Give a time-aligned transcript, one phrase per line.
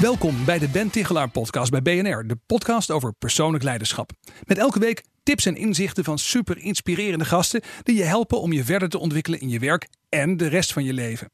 [0.00, 4.10] Welkom bij de Ben Tichelaar podcast bij BNR, de podcast over persoonlijk leiderschap.
[4.44, 8.64] Met elke week tips en inzichten van super inspirerende gasten die je helpen om je
[8.64, 11.30] verder te ontwikkelen in je werk en de rest van je leven.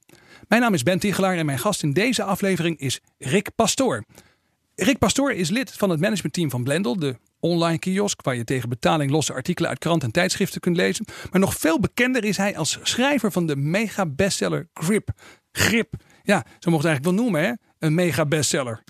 [0.48, 4.04] Mijn naam is Ben Tichelaar en mijn gast in deze aflevering is Rick Pastoor.
[4.74, 8.68] Rick Pastoor is lid van het managementteam van Blendel, de online kiosk waar je tegen
[8.68, 11.06] betaling losse artikelen uit kranten en tijdschriften kunt lezen.
[11.30, 15.08] Maar nog veel bekender is hij als schrijver van de mega bestseller Grip.
[15.52, 15.94] Grip.
[16.22, 17.52] Ja, zo mocht het eigenlijk wel noemen, hè?
[17.84, 18.82] Een mega bestseller.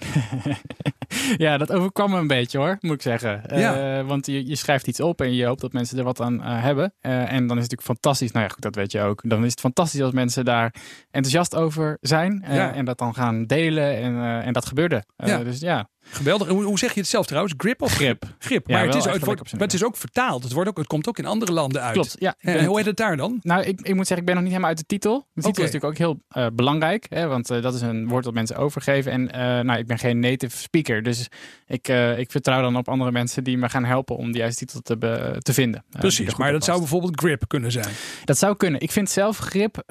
[1.37, 3.43] ja, dat overkwam me een beetje hoor, moet ik zeggen.
[3.47, 3.99] Ja.
[3.99, 6.43] Eh, want je, je schrijft iets op en je hoopt dat mensen er wat aan
[6.43, 6.95] eh, hebben.
[7.01, 8.33] Eh, en dan is het natuurlijk fantastisch.
[8.33, 9.21] Nou ja, goed, dat weet je ook.
[9.25, 10.75] Dan is het fantastisch als mensen daar
[11.11, 12.45] enthousiast over zijn.
[12.49, 12.73] Ja.
[12.73, 13.97] En dat dan gaan delen.
[13.97, 15.05] En, en dat gebeurde.
[15.17, 15.45] Ja.
[15.45, 16.49] Dus ja, Geweldig.
[16.49, 17.55] Hoe, hoe zeg je het zelf trouwens?
[17.57, 18.25] Grip of grip.
[18.39, 18.69] grip?
[18.69, 20.43] Ja, maar het, is, het, wordt, maar is ook vertaald.
[20.43, 21.93] Het, wordt ook, het komt ook in andere landen uit.
[21.93, 22.35] Klopt, ja.
[22.39, 23.39] En het- hoe heet het daar dan?
[23.43, 25.19] Nou, ik, ik moet zeggen, ik ben nog niet helemaal uit de titel.
[25.33, 28.25] De titel is natuurlijk ook heel eh, belangrijk, hè, want eh, dat is een woord
[28.25, 29.13] dat mensen overgeven.
[29.13, 31.29] En eh, nou, ik ben geen native speaker, dus
[31.67, 34.81] ik, ik vertrouw dan op andere mensen die me gaan helpen om die juiste titel
[34.83, 35.85] te, be- te vinden.
[35.91, 37.89] Precies, maar dat zou bijvoorbeeld grip kunnen zijn.
[38.25, 38.81] Dat zou kunnen.
[38.81, 39.83] Ik vind zelf grip,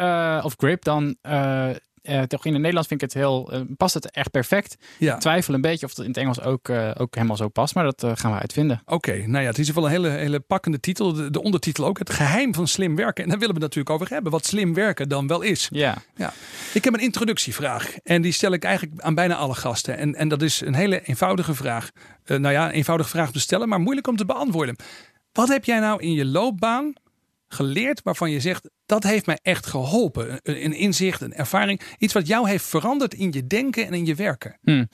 [0.44, 1.16] of grip dan,
[2.04, 4.76] eh, toch in het Nederlands vind ik het heel, eh, past het echt perfect.
[4.98, 5.14] Ja.
[5.14, 7.76] Ik twijfel een beetje of het in het Engels ook, eh, ook helemaal zo past,
[7.76, 8.82] maar dat gaan we uitvinden.
[8.86, 11.14] Oké, nou ja, het is wel een hele, hele pakkende titel.
[11.14, 13.24] De, de ondertitel ook, het geheim van slim werken.
[13.24, 15.68] En daar willen we het natuurlijk over hebben, wat slim werken dan wel is.
[15.72, 15.98] Ja.
[16.16, 16.34] Ja.
[16.74, 19.98] Ik heb een introductievraag en die stel ik eigenlijk aan bijna alle gasten.
[19.98, 21.90] En, en dat is een hele eenvoudige vraag.
[22.26, 24.76] Nou ja, een eenvoudige vraag te stellen, maar moeilijk om te beantwoorden.
[25.31, 26.94] Wat heb jij nou in je loopbaan
[27.53, 30.40] geleerd waarvan je zegt, dat heeft mij echt geholpen?
[30.44, 34.16] Een, inzicht, een ervaring, iets wat jou heeft veranderd in je denken en in je
[34.16, 34.58] werken.
[34.62, 34.86] Hm.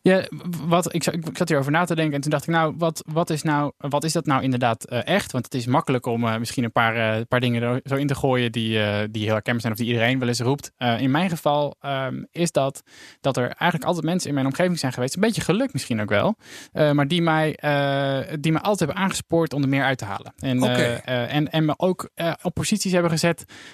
[0.00, 0.24] Ja,
[0.66, 3.04] wat, ik, zat- ik zat hierover na te denken en toen dacht ik, nou, wat,
[3.12, 5.32] wat, is, nou, wat is dat nou inderdaad eh, echt?
[5.32, 8.06] Want het is makkelijk om eh, misschien een paar, eh, paar dingen er zo in
[8.06, 8.70] te gooien die,
[9.10, 10.72] die heel herkenbaar zijn of die iedereen wel eens roept.
[10.98, 12.82] In mijn geval ehm, is dat
[13.20, 16.08] dat er eigenlijk altijd mensen in mijn omgeving zijn geweest, een beetje geluk misschien ook
[16.08, 16.36] wel,
[16.72, 17.58] maar die mij,
[18.40, 20.32] die mij altijd hebben aangespoord om er meer uit te halen.
[20.38, 20.62] En,
[21.28, 22.10] en, en me ook
[22.42, 23.23] op posities hebben gezet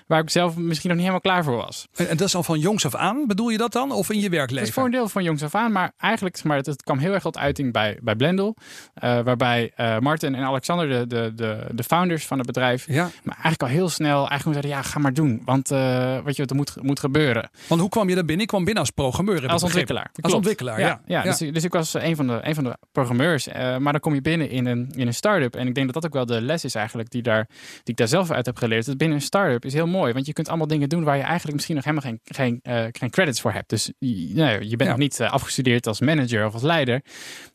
[0.06, 1.86] waar ik zelf misschien nog niet helemaal klaar voor was.
[1.94, 3.92] En, en dat is al van jongs af aan, bedoel je dat dan?
[3.92, 4.68] Of in je werkleven?
[4.68, 6.98] is voor een deel van jongs af aan, maar eigenlijk zeg maar, het, het kwam
[6.98, 8.56] heel erg tot uiting bij, bij Blendel.
[8.94, 13.02] eh, waarbij eh Martin en Alexander, de, de, de, de founders van het bedrijf, Ja,
[13.22, 15.42] maar eigenlijk al heel snel eigenlijk zeiden, ja, ga maar doen.
[15.44, 17.50] Want eh weet je, wat er moet, moet gebeuren.
[17.66, 18.42] want hoe kwam je daar binnen?
[18.42, 19.48] Ik kwam binnen als programmeur.
[19.48, 20.10] Als ontwikkelaar.
[20.20, 21.00] Als ontwikkelaar, ja.
[21.06, 23.48] ja, Dus, dus ik was een van de, een van de programmeurs.
[23.78, 25.56] maar dan kom je binnen in een, in een start-up.
[25.56, 27.96] En ik denk dat dat ook wel de les is eigenlijk die, daar, die ik
[27.96, 28.86] daar zelf uit heb geleerd.
[28.86, 30.12] Dat binnen een start-up is heel mooi.
[30.12, 32.84] Want je kunt allemaal dingen doen waar je eigenlijk misschien nog helemaal geen, geen, eh,
[32.92, 33.68] geen credits voor hebt.
[33.68, 34.88] Dus je, nou, je bent Ja.
[34.88, 37.02] nog niet eh, afgestudeerd als manager of als leider.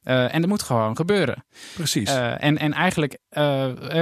[0.04, 1.46] Eh, en dat moet gewoon gebeuren.
[1.76, 2.10] Precies.
[2.10, 3.18] En, en eigenlijk,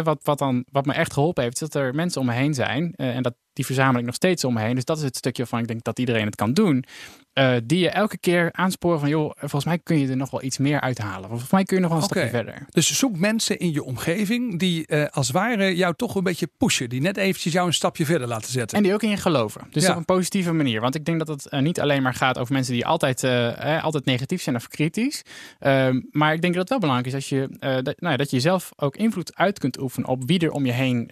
[0.03, 2.53] wat, wat, dan, wat me echt geholpen heeft, is dat er mensen om me heen
[2.53, 2.93] zijn.
[2.95, 4.75] en dat, die verzamel ik nog steeds om me heen.
[4.75, 6.85] Dus dat is het stukje van ik denk dat iedereen het kan doen.
[7.33, 10.43] Eh, die je elke keer aansporen van, joh, volgens mij kun je er nog wel
[10.43, 11.29] iets meer uithalen.
[11.29, 12.65] Volgens mij kun je nog wel een stapje verder.
[12.69, 16.49] Dus zoek mensen in je omgeving die eh, als het ware jou toch een beetje
[16.57, 16.89] pushen.
[16.89, 18.77] Die net eventjes jou een stapje verder laten zetten.
[18.77, 19.61] En die ook in je geloven.
[19.71, 19.91] Dus Ja.
[19.91, 20.81] op een positieve manier.
[20.81, 23.83] Want ik denk dat het eh, niet alleen maar gaat over mensen die altijd, eh,
[23.83, 25.21] altijd negatief zijn of kritisch.
[25.59, 27.47] Ehm, maar ik denk dat het wel belangrijk is als je,
[27.83, 30.65] dat, nou ja, dat je zelf ook invloed uit kunt oefenen op wie er om
[30.65, 31.11] je heen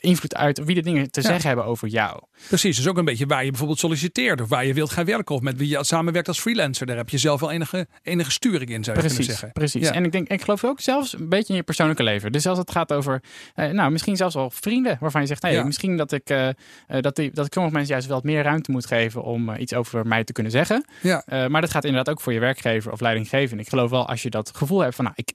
[0.00, 1.26] invloed uit, wie er dingen te Ja.
[1.26, 2.20] zeggen hebben over jou.
[2.48, 4.40] Precies, dus ook een beetje waar je bijvoorbeeld solliciteert.
[4.40, 5.34] Of waar je wilt gaan werken.
[5.34, 6.86] Of met wie je samenwerkt als freelancer.
[6.86, 9.52] Daar heb je zelf wel enige, enige sturing in, zou je Precies, kunnen zeggen.
[9.52, 9.88] precies.
[9.88, 9.94] Ja.
[9.94, 12.32] En ik denk, ik geloof ook zelfs een beetje in je persoonlijke leven.
[12.32, 13.22] Dus als het gaat over,
[13.54, 15.64] eh, nou, misschien zelfs wel vrienden, waarvan je zegt, hey, Ja.
[15.64, 16.54] misschien dat ik, eh, eh,
[17.00, 19.74] dat, die, dat ik sommige mensen juist wel wat meer ruimte moet geven om iets
[19.74, 20.84] over mij te kunnen zeggen.
[21.02, 21.22] Ja.
[21.48, 23.58] Maar dat gaat inderdaad ook voor je werkgever of leidinggever.
[23.58, 25.32] Ik geloof wel als je dat gevoel hebt van, nou, ik,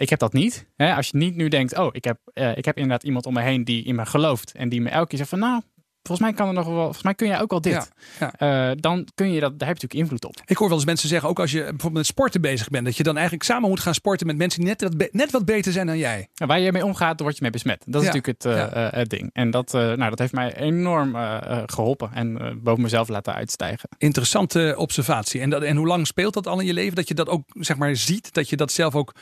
[0.00, 0.66] ik heb dat niet.
[0.76, 0.94] Hè?
[0.94, 2.18] Als je niet nu denkt, oh, ik heb,
[2.56, 5.08] ik heb inderdaad iemand om me heen die in me gelooft en die me elke
[5.08, 5.62] keer zegt van, nou,
[6.02, 7.90] volgens mij kan er nog wel, volgens mij kun jij ook wel dit.
[8.18, 10.42] Ja, Eh, dan kun je dat, daar heb je natuurlijk invloed op.
[10.46, 12.96] Ik hoor wel eens mensen zeggen, ook als je bijvoorbeeld met sporten bezig bent, dat
[12.96, 15.72] je dan eigenlijk samen moet gaan sporten met mensen die net wat, net wat beter
[15.72, 16.28] zijn dan jij.
[16.34, 17.82] Waar je mee omgaat, daar word je mee besmet.
[17.86, 19.30] Dat is natuurlijk het, eh, eh, het ding.
[19.32, 23.88] En dat, nou, dat heeft mij enorm eh, eh, geholpen en boven mezelf laten uitstijgen.
[23.98, 25.40] Interessante observatie.
[25.40, 26.94] En, dat, en hoe lang speelt dat al in je leven?
[26.94, 29.14] Dat je dat ook zeg maar ziet, dat je dat zelf ook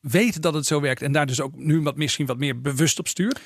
[0.00, 2.98] weet dat het zo werkt en daar dus ook nu wat, misschien wat meer bewust
[2.98, 3.40] op stuurt?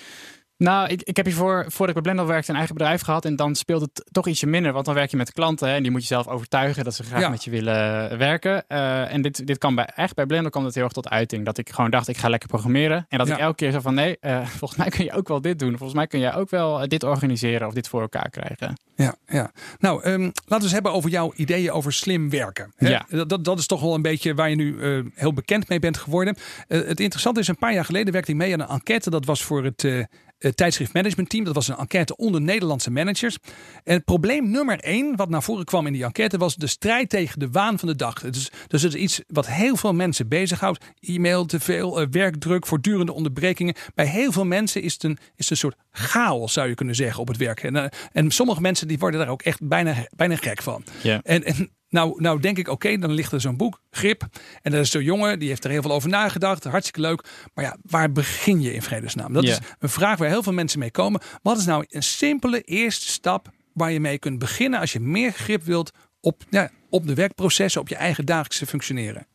[0.60, 3.24] Nou, ik, ik heb hiervoor, voordat ik bij Blendel werkte, een eigen bedrijf gehad.
[3.24, 4.72] En dan speelt het toch ietsje minder.
[4.72, 5.68] Want dan werk je met klanten.
[5.68, 7.28] Hè, en die moet je zelf overtuigen dat ze graag Ja.
[7.28, 8.64] met je willen werken.
[8.68, 11.44] Eh, en dit, dit kan bij, echt bij Blendel kwam het heel erg tot uiting.
[11.44, 13.06] Dat ik gewoon dacht, ik ga lekker programmeren.
[13.08, 13.34] En dat Ja.
[13.34, 15.70] ik elke keer zo van, nee, eh, volgens mij kun je ook wel dit doen.
[15.70, 18.80] Volgens mij kun je ook wel eh, dit organiseren of dit voor elkaar krijgen.
[18.94, 19.50] Ja, ja.
[19.78, 22.72] Nou, ehm, laten we eens hebben over jouw ideeën over slim werken.
[22.76, 22.88] Hè?
[22.88, 23.06] Ja.
[23.08, 25.78] Dat, dat, dat is toch wel een beetje waar je nu eh, heel bekend mee
[25.78, 26.36] bent geworden.
[26.68, 29.10] Eh, het interessante is, een paar jaar geleden werkte ik mee aan een enquête.
[29.10, 30.06] Dat was voor het
[30.40, 31.44] eh, eh, tijdschrift Management Team.
[31.44, 33.38] Dat was een enquête onder Nederlandse managers.
[33.84, 37.08] En het probleem nummer één, wat naar voren kwam in die enquête, was de strijd
[37.08, 38.22] tegen de waan van de dag.
[38.22, 40.84] Het is, dus het is iets wat heel veel mensen bezighoudt.
[41.00, 43.74] E-mail, te veel, eh, werkdruk, voortdurende onderbrekingen.
[43.94, 46.94] Bij heel veel mensen is het een, is het een soort chaos, zou je kunnen
[46.94, 47.62] zeggen, op het werk.
[47.62, 50.84] En, eh, en sommige mensen die worden daar ook echt bijna, bijna gek van.
[51.02, 51.20] Ja.
[51.22, 54.26] En, en nou, nou denk ik, oké, dan ligt er zo'n boek, Grip.
[54.62, 56.64] En dat is zo'n jongen, die heeft er heel veel over nagedacht.
[56.64, 57.24] Hartstikke leuk.
[57.54, 59.32] Maar ja, waar begin je in vredesnaam?
[59.32, 59.50] Dat Ja.
[59.50, 61.20] is een vraag waar heel veel mensen mee komen.
[61.42, 65.32] Wat is nou een simpele eerste stap waar je mee kunt beginnen als je meer
[65.32, 65.90] grip wilt
[66.20, 69.26] op, ja, op de werkprocessen, op je eigen dagelijkse functioneren?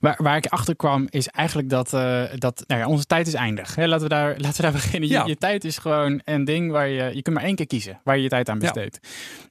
[0.00, 3.34] Waar, waar ik achter kwam is eigenlijk dat, eh, dat nou ja, onze tijd is
[3.34, 3.74] eindig.
[3.74, 5.08] Hè, laten, we daar, laten we daar beginnen.
[5.08, 5.24] Je, Ja.
[5.26, 7.10] je tijd is gewoon een ding waar je...
[7.14, 8.72] Je kunt maar één keer kiezen waar je je tijd aan Ja.
[8.72, 8.98] besteedt.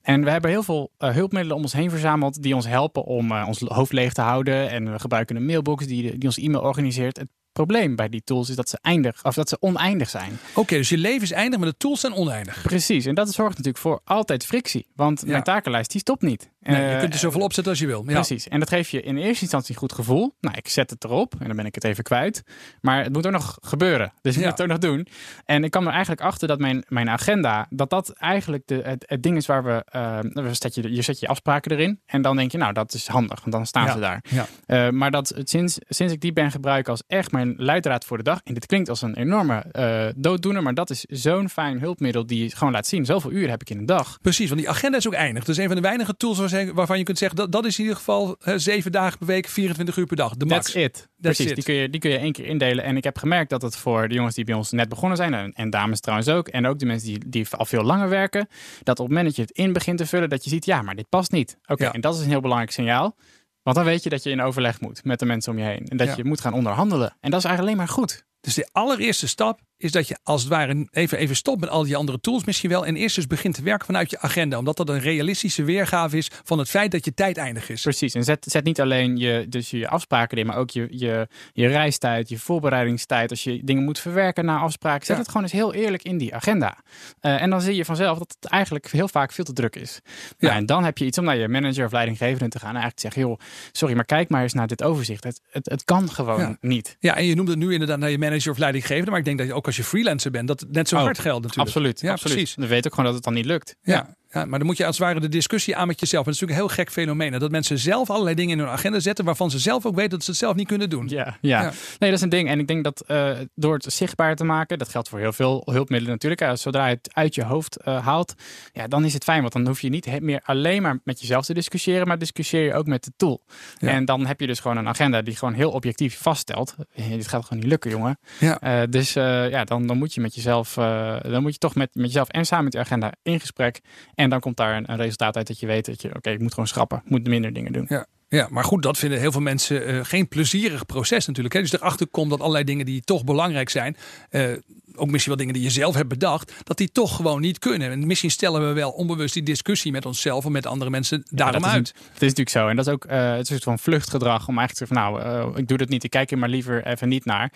[0.01, 2.41] En we hebben heel veel eh, hulpmiddelen om ons heen verzameld...
[2.43, 4.69] die ons helpen om eh, ons hoofd leeg te houden.
[4.69, 7.17] En we gebruiken een mailbox die, die ons e-mail organiseert.
[7.17, 10.39] Het probleem bij die tools is dat ze eindig, of dat ze oneindig zijn.
[10.53, 12.61] Oké, dus je leven is eindig, maar de tools zijn oneindig.
[12.61, 14.87] Precies, en dat zorgt natuurlijk voor altijd frictie.
[14.95, 15.27] Want Ja.
[15.31, 16.49] mijn takenlijst die stopt niet.
[16.63, 18.03] Nee, je Eh, kunt er zoveel opzetten als je wil.
[18.07, 18.13] Ja.
[18.13, 18.47] Precies.
[18.47, 20.35] En dat geeft je in eerste instantie een goed gevoel.
[20.39, 22.43] Nou, ik zet het erop en dan ben ik het even kwijt.
[22.81, 24.13] Maar het moet ook nog gebeuren.
[24.21, 24.47] Dus ik Ja.
[24.49, 25.07] moet het ook nog doen.
[25.45, 29.03] En ik kwam er eigenlijk achter dat mijn, mijn agenda, dat dat eigenlijk de, het,
[29.07, 31.99] het ding is waar we, eh, we zet je, je zet je afspraken erin.
[32.05, 33.39] En dan denk je, nou, dat is handig.
[33.39, 33.91] Want dan staan Ja.
[33.93, 34.23] ze daar.
[34.65, 38.23] Eh, maar dat sinds, sinds ik die ben gebruiken als echt mijn leidraad voor de
[38.23, 38.39] dag.
[38.43, 40.63] En dit klinkt als een enorme dooddoener.
[40.63, 43.05] Maar dat is zo'n fijn hulpmiddel die gewoon laat zien.
[43.05, 44.17] Zoveel uur heb ik in een dag.
[44.21, 45.47] Precies, want die agenda is ook eindig.
[45.47, 47.81] Is een van de weinige tools waar- waarvan je kunt zeggen dat dat is in
[47.83, 50.35] ieder geval zeven dagen per week, 24 uur per dag.
[50.35, 50.63] De max.
[50.71, 51.09] That's it.
[51.17, 51.55] Precies, it.
[51.55, 52.83] Die, kun je, die kun je één keer indelen.
[52.83, 55.33] En ik heb gemerkt dat het voor de jongens die bij ons net begonnen zijn,
[55.33, 58.47] en, en dames trouwens ook, en ook de mensen die, die al veel langer werken,
[58.83, 60.81] dat op het moment dat je het in begint te vullen, dat je ziet, ja,
[60.81, 61.57] maar dit past niet.
[61.65, 61.93] Oké, Ja.
[61.93, 63.15] en dat is een heel belangrijk signaal.
[63.63, 65.85] Want dan weet je dat je in overleg moet met de mensen om je heen.
[65.87, 66.13] En dat Ja.
[66.17, 67.17] je moet gaan onderhandelen.
[67.19, 68.25] En dat is eigenlijk alleen maar goed.
[68.41, 71.83] Dus de allereerste stap is dat je als het ware even, even stopt met al
[71.83, 72.85] die andere tools misschien wel.
[72.85, 74.57] En eerst eens begint te werken vanuit je agenda.
[74.57, 77.81] Omdat dat een realistische weergave is van het feit dat je tijd eindig is.
[77.81, 78.13] Precies.
[78.13, 81.67] En zet, zet niet alleen je, dus je afspraken in, maar ook je, je, je
[81.67, 83.29] reistijd, je voorbereidingstijd.
[83.29, 85.21] Als je dingen moet verwerken na afspraken, zet Ja.
[85.21, 86.77] het gewoon eens heel eerlijk in die agenda.
[87.19, 89.99] Eh, en dan zie je vanzelf dat het eigenlijk heel vaak veel te druk is.
[90.37, 90.49] Ja.
[90.49, 90.55] Ja.
[90.55, 92.95] en dan heb je iets om naar je manager of leidinggevende te gaan en eigenlijk
[92.95, 93.39] te zeggen, joh,
[93.71, 95.23] sorry, maar kijk maar eens naar dit overzicht.
[95.23, 96.57] Het, het, het kan gewoon Ja.
[96.61, 96.95] niet.
[96.99, 99.09] Ja, en je noemt het nu inderdaad naar je manager of leidinggevende.
[99.09, 101.19] Maar ik denk dat je ook als je freelancer bent, dat net zo Oh, hard
[101.19, 101.67] geldt natuurlijk.
[101.67, 102.01] Absoluut.
[102.01, 102.35] Ja, absoluut.
[102.35, 102.55] precies.
[102.55, 103.75] Dan weet ook gewoon dat het dan niet lukt.
[103.83, 104.15] Ja.
[104.33, 106.25] Ja, maar dan moet je als het ware de discussie aan met jezelf.
[106.25, 107.39] En dat is natuurlijk een heel gek fenomeen.
[107.39, 110.23] Dat mensen zelf allerlei dingen in hun agenda zetten waarvan ze zelf ook weten dat
[110.23, 111.07] ze het zelf niet kunnen doen.
[111.09, 111.61] Ja, ja.
[111.61, 111.71] Ja.
[111.99, 112.49] nee, dat is een ding.
[112.49, 115.61] En ik denk dat eh, door het zichtbaar te maken, dat geldt voor heel veel
[115.65, 116.41] hulpmiddelen natuurlijk.
[116.41, 118.33] eh, zodra je het uit je hoofd eh, haalt,
[118.71, 119.41] ja, dan is het fijn.
[119.41, 122.73] Want dan hoef je niet meer alleen maar met jezelf te discussiëren, maar discussieer je
[122.73, 123.43] ook met de tool.
[123.77, 123.87] Ja.
[123.87, 126.75] En dan heb je dus gewoon een agenda die gewoon heel objectief vaststelt.
[126.95, 128.19] Dit gaat gewoon niet lukken, jongen.
[128.39, 128.85] Ja.
[128.85, 130.73] Dus ja, dan, dan moet je met jezelf,
[131.21, 133.81] dan moet je toch met, met jezelf en samen met je agenda in gesprek.
[134.15, 136.39] En dan komt daar een, een resultaat uit dat je weet dat je, oké, ik
[136.39, 137.85] moet gewoon schrappen, ik moet minder dingen doen.
[137.89, 138.05] Ja.
[138.33, 141.53] Ja, maar goed, dat vinden heel veel mensen eh, geen plezierig proces natuurlijk.
[141.53, 141.61] Hè?
[141.61, 143.97] Dus erachter komt dat allerlei dingen die toch belangrijk zijn,
[144.29, 144.51] eh,
[144.95, 147.91] ook misschien wel dingen die je zelf hebt bedacht, dat die toch gewoon niet kunnen.
[147.91, 151.61] En misschien stellen we wel onbewust die discussie met onszelf of met andere mensen daarom
[151.61, 151.87] dat is, uit.
[151.87, 152.67] Het is natuurlijk zo.
[152.67, 155.13] En dat is ook eh, het is een soort van vluchtgedrag om eigenlijk te zeggen,
[155.13, 156.03] van, nou, ik doe dat niet.
[156.03, 157.51] Ik kijk er maar liever even niet naar.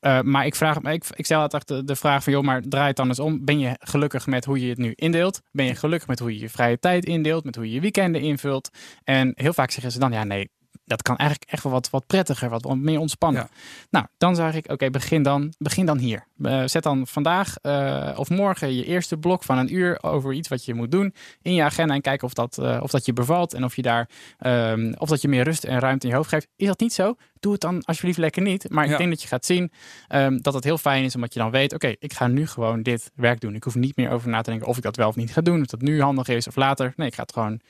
[0.00, 2.86] Eh, maar ik, vraag, ik, ik stel altijd de, de vraag van, joh, maar draai
[2.86, 3.44] het dan eens om.
[3.44, 5.40] Ben je gelukkig met hoe je het nu indeelt?
[5.52, 7.44] Ben je gelukkig met hoe je je vrije tijd indeelt?
[7.44, 8.70] Met hoe je je weekenden invult?
[9.04, 10.50] En heel vaak zeggen ze dan, ja, nee,
[10.88, 13.42] dat kan eigenlijk echt wel wat, wat prettiger, wat, wat meer ontspannen.
[13.42, 13.48] Ja.
[13.90, 16.26] Nou, dan zeg ik, oké, begin, dan, begin dan hier.
[16.42, 20.48] Eh, zet dan vandaag eh, of morgen je eerste blok van een uur over iets
[20.48, 23.12] wat je moet doen in je agenda en kijken of dat, eh, of dat je
[23.12, 26.16] bevalt en of je daar ehm, of dat je meer rust en ruimte in je
[26.16, 26.46] hoofd geeft.
[26.56, 27.14] Is dat niet zo?
[27.40, 28.70] Doe het dan alsjeblieft lekker niet.
[28.70, 28.92] Maar Ja.
[28.92, 29.72] ik denk dat je gaat zien
[30.08, 32.82] ehm, dat het heel fijn is, omdat je dan weet, oké, ik ga nu gewoon
[32.82, 33.54] dit werk doen.
[33.54, 35.40] Ik hoef niet meer over na te denken of ik dat wel of niet ga
[35.40, 36.92] doen, of dat nu handig is of later.
[36.96, 37.60] Nee, ik ga het gewoon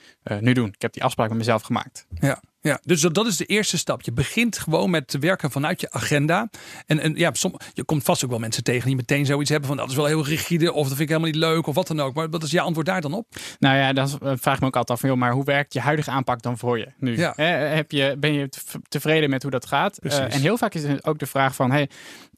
[0.41, 0.69] nu doen.
[0.69, 2.07] Ik heb die afspraak met mezelf gemaakt.
[2.15, 4.03] Ja, Ja, dus dat, dat is de eerste stap.
[4.03, 6.51] Je begint gewoon met te werken vanuit je agenda.
[6.87, 9.69] En, en ja, som, je komt vast ook wel mensen tegen die meteen zoiets hebben
[9.69, 11.87] van dat is wel heel rigide of dat vind ik helemaal niet leuk of wat
[11.87, 12.15] dan ook.
[12.15, 13.27] Maar wat is je antwoord daar dan op?
[13.59, 15.81] Nou ja, dan vraag ik me ook altijd af van, joh, maar hoe werkt je
[15.81, 17.17] huidige aanpak dan voor je nu?
[17.17, 17.33] Ja.
[17.37, 18.49] Hè, heb je, ben je
[18.89, 19.99] tevreden met hoe dat gaat?
[19.99, 21.89] Eh, en heel vaak is het ook de vraag van, hey,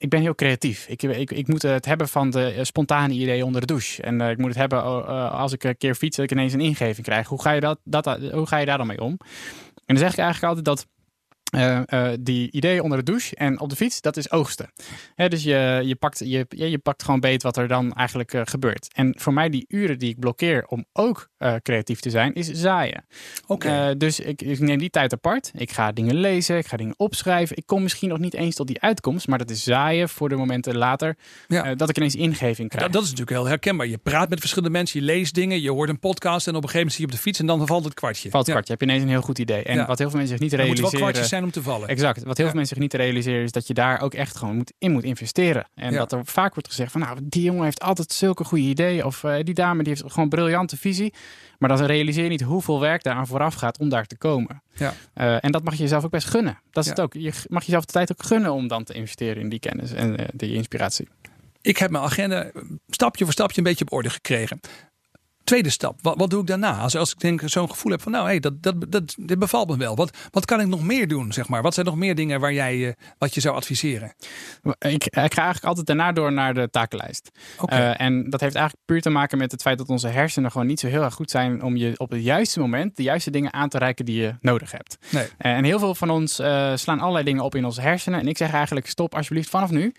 [0.01, 0.87] ik ben heel creatief.
[0.89, 4.03] Ik, ik, ik moet het hebben van de eh, spontane ideeën onder de douche.
[4.03, 6.53] En eh, ik moet het hebben eh, als ik een keer fiets dat ik ineens
[6.53, 7.29] een ingeving krijg.
[7.29, 9.19] Hoe ga je, dat, dat, hoe ga je daar dan mee om?
[9.91, 10.87] En dan zeg ik eigenlijk altijd dat
[11.51, 14.73] eh, eh, die ideeën onder de douche en op de fiets, dat is oogsten.
[15.15, 18.41] Hè, dus je, je, pakt, je, je pakt gewoon beet wat er dan eigenlijk eh,
[18.45, 18.89] gebeurt.
[18.95, 21.29] En voor mij die uren die ik blokkeer om ook
[21.63, 23.07] creatief te zijn, is zaaien.
[23.47, 23.95] Oké.
[23.97, 25.51] Dus ik, ik neem die tijd apart.
[25.55, 27.57] Ik ga dingen lezen, ik ga dingen opschrijven.
[27.57, 30.37] Ik kom misschien nog niet eens tot die uitkomst, maar dat is zaaien voor de
[30.37, 31.17] momenten later
[31.47, 31.75] Ja.
[31.75, 32.85] dat ik ineens ingeving krijg.
[32.85, 33.87] Dat, dat is natuurlijk heel herkenbaar.
[33.87, 36.69] Je praat met verschillende mensen, je leest dingen, je hoort een podcast en op een
[36.69, 38.31] gegeven moment zie je op de fiets en dan valt het kwartje.
[38.31, 38.53] Valt het Ja.
[38.53, 39.63] kwartje, heb je ineens een heel goed idee.
[39.63, 39.87] En Ja.
[39.87, 40.91] wat heel veel mensen zich niet Er realiseren...
[41.41, 41.89] zijn om te vallen.
[41.89, 42.23] Exact.
[42.23, 44.73] Wat heel veel mensen zich niet realiseren is dat je daar ook echt gewoon moet,
[44.79, 45.69] in moet investeren.
[45.75, 49.05] En dat er vaak wordt gezegd van nou, die jongen heeft altijd zulke goede ideeën.
[49.05, 51.15] Of eh, die dame die heeft gewoon een briljante visie.
[51.59, 54.63] Maar dan realiseer je niet hoeveel werk daar aan vooraf gaat om daar te komen.
[54.75, 54.95] Ja.
[55.15, 56.59] Eh, en dat mag je jezelf ook best gunnen.
[56.71, 57.15] Dat is het ook.
[57.15, 60.17] Je mag jezelf de tijd ook gunnen om dan te investeren in die kennis en
[60.17, 61.09] eh, die inspiratie.
[61.63, 62.51] Ik heb mijn agenda
[62.89, 64.61] stapje voor stapje een beetje op orde gekregen.
[65.51, 66.79] Tweede stap, wat, wat doe ik daarna?
[66.79, 69.69] Als, als ik denk zo'n gevoel heb van nou, hey, dat, dat, dat, dit bevalt
[69.69, 69.97] me wel.
[69.97, 71.63] Wat, wat kan ik nog meer doen, zeg maar?
[71.63, 74.15] Wat zijn nog meer dingen waar jij, eh, wat je zou adviseren?
[74.79, 77.31] Ik, ik ga eigenlijk altijd daarna door naar de takenlijst.
[77.65, 80.67] Eh, en dat heeft eigenlijk puur te maken met het feit dat onze hersenen gewoon
[80.67, 83.53] niet zo heel erg goed zijn om je op het juiste moment de juiste dingen
[83.53, 84.99] aan te reiken die je nodig hebt.
[85.11, 85.27] Nee.
[85.39, 86.35] Eh, En heel veel van ons
[86.75, 88.21] slaan allerlei dingen op in onze hersenen.
[88.21, 89.95] En ik zeg eigenlijk: stop alsjeblieft vanaf nu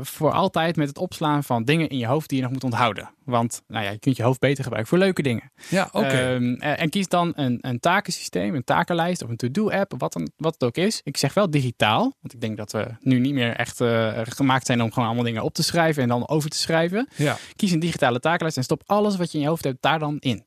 [0.00, 3.14] voor altijd met het opslaan van dingen in je hoofd die je nog moet onthouden.
[3.26, 5.52] Want nou ja, je kunt je hoofd beter gebruiken voor leuke dingen.
[5.68, 6.06] Ja, oké.
[6.06, 10.30] Ehm, eh, en kies dan een, een takensysteem, een takenlijst of een to-do-app, wat, dan-
[10.36, 11.00] wat het ook is.
[11.04, 14.66] Ik zeg wel digitaal, want ik denk dat we nu niet meer echt eh, gemaakt
[14.66, 17.08] zijn om gewoon allemaal dingen op te schrijven en dan over te schrijven.
[17.16, 17.36] ja.
[17.56, 20.16] Kies een digitale takenlijst en stop alles wat je in je hoofd hebt daar dan
[20.18, 20.44] in.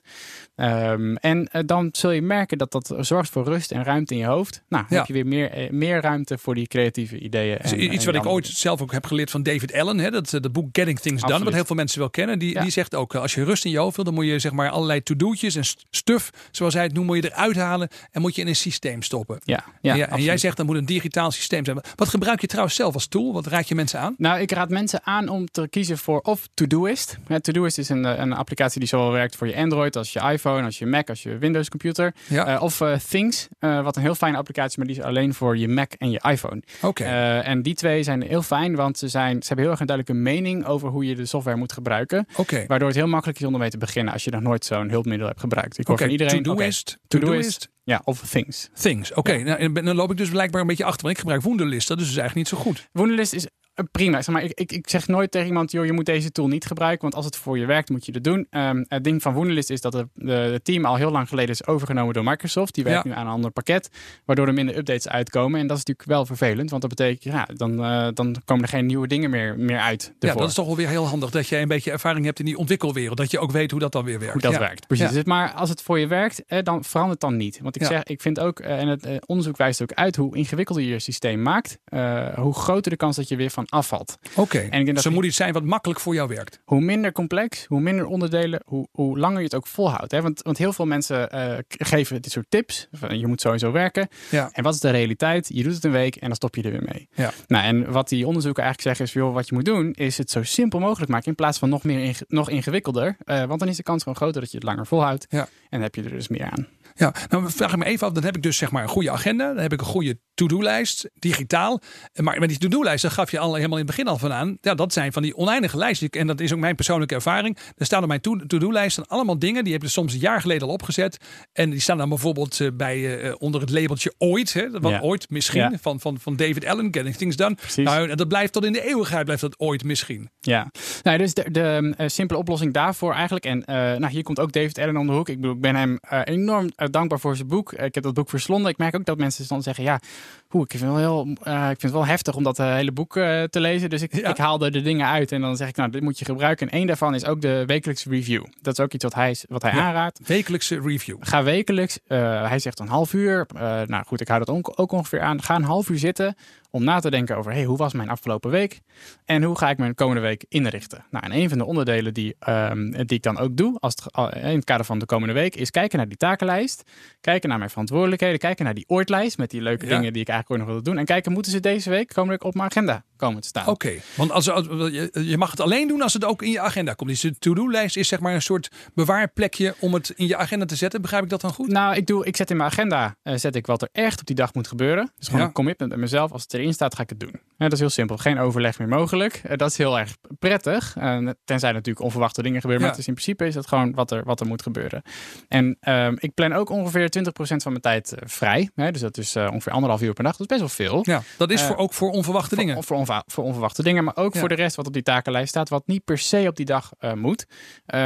[0.56, 4.20] Ehm, en eh, dan zul je merken dat dat zorgt voor rust en ruimte in
[4.20, 4.64] je hoofd.
[4.70, 4.96] Nou, Ja.
[4.98, 7.58] heb je weer meer, meer ruimte voor die creatieve ideeën.
[7.62, 10.12] Dus en- iets en wat ik ooit zelf ook heb geleerd van David Allen, hè,
[10.12, 12.40] dat, dat boek Getting Things Done, wat heel veel mensen wel kennen.
[12.40, 12.62] Die, Ja.
[12.62, 14.52] die zegt ook, eh, als je rust in je hoofd wil, dan moet je zeg
[14.52, 18.22] maar allerlei to-do'tjes en st- stuff, zoals hij het noemt, moet je eruit halen en
[18.22, 19.40] moet je in een systeem stoppen.
[19.44, 21.82] Ja, ja, Ja, en jij zegt dat moet een digitaal systeem zijn.
[21.96, 23.34] Wat gebruik je trouwens zelf als tool?
[23.34, 24.16] Wat raad je mensen aan?
[24.18, 27.18] Nou, ik raad mensen aan om te kiezen voor of Todoist.
[27.28, 30.20] Ja, Todoist is een, eh, een applicatie die zowel werkt voor je Android als je
[30.32, 32.14] iPhone, als je Mac, als je Windows computer.
[32.28, 32.46] Ja.
[32.56, 35.92] Eh, of Things, wat een heel fijne applicatie maar die is alleen voor je Mac
[35.98, 36.62] en je iPhone.
[36.82, 37.04] Oké.
[37.04, 40.22] En die twee zijn heel fijn, want ze, zijn, ze hebben heel erg een duidelijke
[40.22, 42.28] mening over hoe je de software moet gebruiken.
[42.36, 42.59] Oké.
[42.68, 45.28] Waardoor het heel makkelijk is om ermee te beginnen als je nog nooit zo'n hulpmiddel
[45.28, 45.78] hebt gebruikt.
[45.78, 46.44] Ik hoor van iedereen.
[46.44, 46.98] Todoist.
[46.98, 47.70] oké, Todoist.
[47.84, 48.70] Ja, of Things.
[48.74, 49.13] Things.
[49.13, 51.01] Oké, nou, en ben- dan loop ik dus blijkbaar een beetje achter.
[51.01, 51.88] Want ik gebruik Wunderlist.
[51.88, 52.89] Dat is dus eigenlijk niet zo goed.
[52.92, 53.48] Wunderlist is
[53.92, 54.22] prima.
[54.22, 56.66] Zeg maar, ik, ik, ik zeg nooit tegen iemand, joh, je moet deze tool niet
[56.66, 58.48] gebruiken, want als het voor je werkt, moet je het doen.
[58.50, 61.68] Ehm, het ding van Wunderlist is dat het de, team al heel lang geleden is
[61.68, 62.74] overgenomen door Microsoft.
[62.76, 63.10] Die werkt Ja.
[63.10, 63.90] nu aan een ander pakket,
[64.26, 65.60] waardoor er minder updates uitkomen.
[65.60, 68.70] En dat is natuurlijk wel vervelend, want dat betekent, ja, dan, eh, dan komen er
[68.70, 70.14] geen nieuwe dingen meer, meer uit.
[70.20, 72.46] Ja, dat is toch wel weer heel handig dat jij een beetje ervaring hebt in
[72.46, 73.18] die ontwikkelwereld.
[73.18, 74.34] Dat je ook weet hoe dat dan weer werkt.
[74.34, 74.60] hoe dat Ja.
[74.60, 74.88] werkt.
[74.88, 75.08] Precies.
[75.08, 75.14] Ja.
[75.14, 77.60] Dus, maar als het voor je werkt, eh, dan verandert dan niet.
[77.62, 80.36] Want ik zeg, ik vind ook, eh, en het eh, onderzoek wijst ook uit, hoe
[80.36, 84.18] ingewikkelder je je systeem maakt, eh, hoe groter de kans dat je weer van afvalt.
[84.36, 86.60] Oké, ik denk dus dat moet iets zijn wat makkelijk voor jou werkt.
[86.66, 90.12] hoe minder complex, hoe minder onderdelen, hoe, hoe langer je het ook volhoudt.
[90.12, 90.22] Hè?
[90.22, 92.88] Want, want heel veel mensen eh, geven dit soort tips.
[92.92, 94.08] Van, je moet sowieso werken.
[94.30, 94.50] Ja.
[94.52, 95.50] En wat is de realiteit?
[95.54, 97.08] Je doet het een week en dan stop je er weer mee.
[97.14, 97.32] Ja.
[97.48, 100.32] Nou, en wat die onderzoeken eigenlijk zeggen is, joh, wat je moet doen, is het
[100.32, 103.16] zo simpel mogelijk maken in plaats van nog meer inge- nog ingewikkelder.
[103.24, 105.26] Eh, want dan is de kans gewoon groter dat je het langer volhoudt.
[105.30, 105.40] Ja.
[105.42, 106.68] En dan heb je er dus meer aan.
[106.96, 108.14] Ja, nou vraag ik me even af.
[108.14, 109.48] Dan heb ik dus zeg maar een goede agenda.
[109.54, 111.81] Dan heb ik een goede to-do-lijst, digitaal.
[112.15, 114.58] Maar met die to-do-lijst, daar gaf je al helemaal in het begin al van aan.
[114.62, 116.10] Ja, dat zijn van die oneindige lijsten.
[116.10, 117.58] En dat is ook mijn persoonlijke ervaring.
[117.77, 119.63] Er staan op mijn to- to-do-lijst allemaal dingen.
[119.63, 121.17] Die heb je soms een jaar geleden al opgezet.
[121.53, 124.53] En die staan dan bijvoorbeeld eh, bij, eh, onder het labeltje ooit.
[124.53, 125.00] Hè, Ja.
[125.01, 125.62] ooit misschien.
[125.62, 125.72] Ja.
[125.81, 127.55] Van, van, van David Allen, Getting Things Done.
[127.55, 127.86] Precies.
[127.86, 130.29] Nou, dat blijft tot in de eeuwigheid blijft dat ooit misschien.
[130.39, 130.72] Ja,
[131.03, 133.46] nou, dus de, de eh, simpele oplossing daarvoor eigenlijk.
[133.46, 135.29] En eh, nou, hier komt ook David Allen om de hoek.
[135.29, 137.72] Ik, bedoel, ik ben hem eh, enorm eh, dankbaar voor zijn boek.
[137.74, 138.72] Eh, ik heb dat boek verslonden.
[138.72, 140.00] Ik merk ook dat mensen dan zeggen: Ja,
[140.48, 142.74] hoe, ik, vind het wel heel, eh, ik vind het wel heftig om dat eh,
[142.74, 143.90] hele boek eh, te lezen.
[143.90, 144.30] Dus ik, Ja.
[144.30, 145.32] ik haal er de dingen uit.
[145.32, 146.68] En dan zeg ik: Nou, dit moet je gebruiken.
[146.70, 148.46] En één daarvan is ook de wekelijkse review.
[148.62, 149.82] Dat is ook iets wat hij, wat hij Ja.
[149.88, 150.20] aanraadt.
[150.26, 151.18] Wekelijkse review.
[151.20, 153.48] Ga wekelijks, hij zegt een half uur.
[153.86, 155.42] nou goed, ik hou dat ook ongeveer aan.
[155.42, 156.36] Ga een half uur zitten
[156.72, 158.80] om na te denken over hey, hoe was mijn afgelopen week
[159.26, 161.06] en hoe ga ik mijn komende week inrichten.
[161.12, 164.34] Nou, en een van de onderdelen die, ehm, die ik dan ook doe als het,
[164.36, 166.84] in het kader van de komende week is kijken naar die takenlijst,
[167.22, 170.62] kijken naar mijn verantwoordelijkheden, kijken naar die ooitlijst met die leuke dingen die ik eigenlijk
[170.62, 173.04] ook nog wil doen en kijken moeten ze deze week komende week op mijn agenda
[173.20, 173.68] komen te staan.
[173.68, 176.94] Oké, want als, als, je, mag het alleen doen als het ook in je agenda
[176.94, 177.10] komt.
[177.10, 180.76] Dus de to-do-lijst is zeg maar een soort bewaarplekje om het in je agenda te
[180.76, 181.02] zetten.
[181.02, 181.68] Begrijp ik dat dan goed?
[181.68, 184.26] Nou, ik, doe, ik zet in mijn agenda uh, zet ik wat er echt op
[184.26, 185.12] die dag moet gebeuren.
[185.18, 186.32] Dus gewoon een commitment met mezelf.
[186.32, 187.42] Als het erin staat, ga ik het doen.
[187.58, 188.18] dat is heel simpel.
[188.18, 189.42] Geen overleg meer mogelijk.
[189.46, 190.96] Uh, dat is heel erg prettig.
[190.98, 192.86] Uh, tenzij natuurlijk onverwachte dingen gebeuren.
[192.86, 195.01] Maar het is in principe is dat gewoon wat er, wat er moet gebeuren.
[195.48, 198.70] En ehm, ik plan ook ongeveer 20% van mijn tijd vrij.
[198.75, 200.32] dus dat is ongeveer anderhalf uur per dag.
[200.32, 201.00] Dat is best wel veel.
[201.04, 202.84] Ja, dat is voor, ook voor onverwachte dingen.
[202.84, 204.04] Voor, voor, voor, onverwachte dingen.
[204.04, 205.70] Maar ook voor de rest wat op die takenlijst staat.
[205.70, 207.46] Wat niet per se op die dag moet.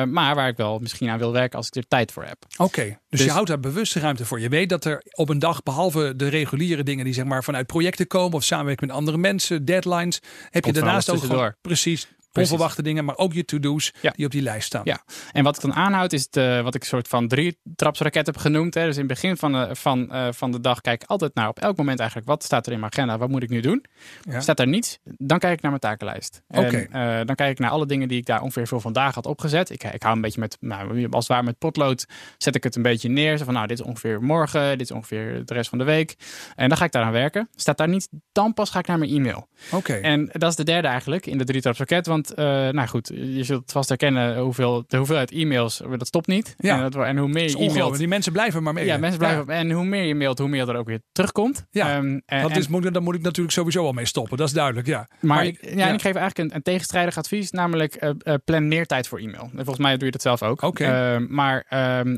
[0.07, 2.37] maar waar ik wel misschien aan wil werken als ik er tijd voor heb.
[2.57, 4.39] Oké, dus, dus, je houdt daar bewuste ruimte voor.
[4.39, 7.67] Je weet dat er op een dag, behalve de reguliere dingen die zeg maar vanuit
[7.67, 10.19] projecten komen of samenwerken met andere mensen, deadlines,
[10.49, 14.41] heb je daarnaast ook gewoon, precies onverwachte dingen, maar ook je to-do's die op die
[14.41, 14.81] lijst staan.
[14.83, 18.25] Ja, en wat ik dan aanhoud is de, wat ik een soort van drie trapsraket
[18.25, 18.73] heb genoemd.
[18.73, 18.85] Hè.
[18.85, 21.47] Dus in het begin van de, van, uh, van de dag kijk ik altijd naar
[21.47, 23.85] op elk moment eigenlijk wat staat er in mijn agenda, wat moet ik nu doen.
[24.21, 24.39] Ja.
[24.39, 26.41] Staat er niets, dan kijk ik naar mijn takenlijst.
[26.47, 26.87] Okay.
[26.91, 29.69] Uh, dan kijk ik naar alle dingen die ik daar ongeveer voor vandaag had opgezet.
[29.69, 32.05] Ik, ik hou een beetje met, nou, als het ware met potlood,
[32.37, 33.37] zet ik het een beetje neer.
[33.37, 36.15] Zo van nou, dit is ongeveer morgen, dit is ongeveer de rest van de week.
[36.55, 37.49] En dan ga ik daaraan werken.
[37.55, 39.47] Staat daar niet, dan pas ga ik naar mijn e-mail.
[39.71, 39.93] Oké.
[39.93, 43.43] En dat is de derde eigenlijk in de drie trapsraket, want uh, nou goed, je
[43.43, 46.55] zult vast herkennen hoeveel, de hoeveelheid e-mails, dat stopt niet.
[46.57, 46.75] Ja.
[46.75, 47.97] En, dat, en hoe meer je e-mailt...
[47.97, 48.85] Die mensen blijven maar mee.
[48.85, 49.47] Ja, mensen blijven.
[49.47, 51.65] En hoe meer je mailt, hoe meer er ook weer terugkomt.
[51.71, 54.37] Ja, um, en, dat is, moet, dan moet ik natuurlijk sowieso al mee stoppen.
[54.37, 55.07] Dat is duidelijk, ja.
[55.19, 55.87] Maar, maar ik, ja, ja.
[55.87, 59.19] En ik geef eigenlijk een, een tegenstrijdig advies, namelijk uh, uh, plan meer tijd voor
[59.19, 59.43] e-mail.
[59.43, 60.61] En volgens mij doe je dat zelf ook.
[60.61, 60.65] Oké.
[60.65, 61.21] Okay.
[61.21, 61.65] Uh, maar
[61.99, 62.17] um,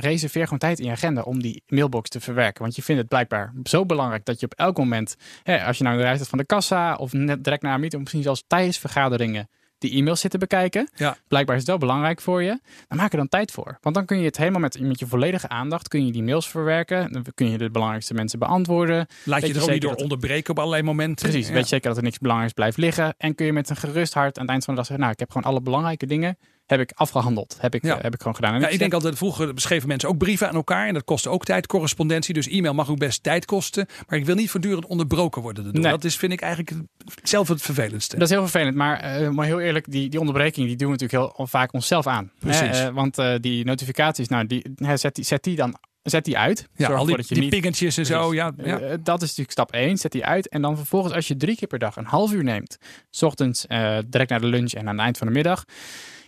[0.00, 2.62] reserveer gewoon tijd in je agenda om die mailbox te verwerken.
[2.62, 5.84] Want je vindt het blijkbaar zo belangrijk dat je op elk moment, hè, als je
[5.84, 8.78] nou de reis van de kassa of net direct naar een meeting, misschien zelfs tijdens
[8.78, 9.43] vergaderingen,
[9.88, 10.88] die e-mails zitten bekijken.
[10.94, 11.16] Ja.
[11.28, 12.58] Blijkbaar is het wel belangrijk voor je.
[12.88, 13.78] Dan maak er dan tijd voor.
[13.80, 16.48] Want dan kun je het helemaal met, met je volledige aandacht kun je die mails
[16.48, 17.12] verwerken.
[17.12, 19.06] Dan kun je de belangrijkste mensen beantwoorden.
[19.24, 21.28] Laat je, je er ook niet door onderbreken op allerlei momenten.
[21.28, 21.48] Precies.
[21.48, 23.14] Weet je zeker dat er niks belangrijks blijft liggen.
[23.18, 25.12] En kun je met een gerust hart aan het eind van de dag zeggen, nou,
[25.12, 27.56] ik heb gewoon alle belangrijke dingen heb ik afgehandeld.
[27.60, 27.98] Heb ik, ja.
[28.00, 28.54] heb ik gewoon gedaan.
[28.54, 30.86] En ja, ik denk altijd, vroeger beschreven mensen ook brieven aan elkaar.
[30.86, 32.34] En dat kostte ook tijd, correspondentie.
[32.34, 33.86] Dus e-mail mag ook best tijd kosten.
[34.08, 35.68] Maar ik wil niet voortdurend onderbroken worden.
[35.72, 35.82] Nee.
[35.82, 36.86] Dat is, vind ik eigenlijk
[37.22, 38.16] zelf het vervelendste.
[38.16, 38.76] Dat is heel vervelend.
[38.76, 42.06] Maar, uh, maar heel eerlijk, die, die onderbreking die doen we natuurlijk heel vaak onszelf
[42.06, 42.30] aan.
[42.38, 42.80] Precies.
[42.80, 46.68] Uh, want uh, die notificaties, nou, die, zet, die, zet die dan Zet die uit.
[46.76, 47.52] Ja, Zorg al die, dat je die niet...
[47.52, 48.34] pingetjes en zo.
[48.34, 48.78] Ja, ja.
[49.02, 49.96] Dat is natuurlijk stap 1.
[49.96, 50.48] Zet die uit.
[50.48, 52.78] En dan vervolgens, als je drie keer per dag een half uur neemt.
[53.10, 55.64] S ochtends, uh, direct naar de lunch en aan het eind van de middag.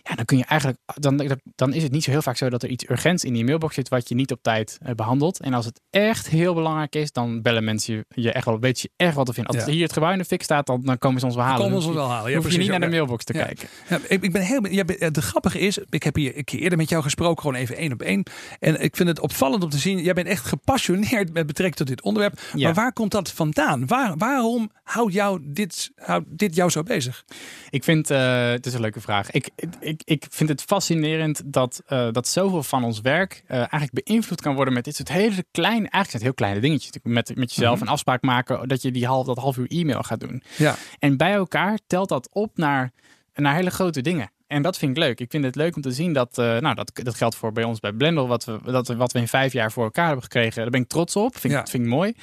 [0.07, 0.79] Ja, dan kun je eigenlijk.
[0.95, 3.43] Dan, dan is het niet zo heel vaak zo dat er iets urgents in die
[3.43, 3.89] mailbox zit.
[3.89, 5.39] wat je niet op tijd uh, behandelt.
[5.39, 8.59] En als het echt heel belangrijk is, dan bellen mensen je, je echt wel.
[8.59, 9.55] weet je echt wat te vinden.
[9.55, 9.71] Als ja.
[9.71, 11.65] hier het gebouw in de fik staat, dan, dan komen ze ons wel halen.
[11.65, 12.29] Komen ze wel halen.
[12.29, 13.67] Ja, hoef precies, je niet naar de mailbox te kijken.
[13.89, 14.67] Ja, ik, ik ben heel.
[14.67, 17.75] Ja, de grappige is, ik heb hier een keer eerder met jou gesproken, gewoon even
[17.75, 18.23] één op één.
[18.59, 19.99] En ik vind het opvallend om te zien.
[19.99, 22.41] Jij bent echt gepassioneerd met betrekking tot dit onderwerp.
[22.53, 23.87] Maar waar komt dat vandaan?
[23.87, 27.25] Waar, waarom houdt jou dit, houdt dit jou zo bezig?
[27.69, 29.31] Ik vind, uh, het is een leuke vraag.
[29.31, 34.05] Ik, ik, ik vind het fascinerend dat, uh, dat zoveel van ons werk uh, eigenlijk
[34.05, 36.91] beïnvloed kan worden met dit soort hele kleine, eigenlijk zijn het heel kleine dingetjes.
[37.03, 37.87] Met, met jezelf mm -hmm.
[37.87, 40.43] een afspraak maken dat je die half, dat half uur e-mail gaat doen.
[40.57, 40.75] Ja.
[40.99, 42.91] En bij elkaar telt dat op naar,
[43.35, 44.31] naar hele grote dingen.
[44.47, 45.19] En dat vind ik leuk.
[45.19, 47.63] Ik vind het leuk om te zien dat, uh, nou, dat, dat geldt voor bij
[47.63, 50.61] ons bij Blendel, wat we, dat, wat we in vijf jaar voor elkaar hebben gekregen.
[50.61, 51.37] Daar ben ik trots op.
[51.37, 51.65] Vind, ja.
[51.65, 52.13] vind ik mooi.